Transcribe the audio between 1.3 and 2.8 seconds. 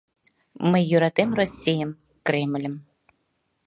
Российым, Кремльым